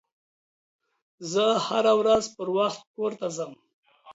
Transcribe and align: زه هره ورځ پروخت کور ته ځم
زه 1.31 1.45
هره 1.67 1.93
ورځ 1.99 2.23
پروخت 2.35 2.79
کور 2.95 3.11
ته 3.19 3.27
ځم 3.37 3.53